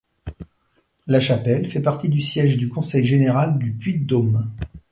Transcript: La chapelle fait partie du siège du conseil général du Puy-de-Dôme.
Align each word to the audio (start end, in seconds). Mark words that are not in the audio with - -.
La 1.05 1.19
chapelle 1.19 1.69
fait 1.69 1.79
partie 1.79 2.09
du 2.09 2.21
siège 2.21 2.57
du 2.57 2.69
conseil 2.69 3.05
général 3.05 3.59
du 3.59 3.71
Puy-de-Dôme. 3.71 4.49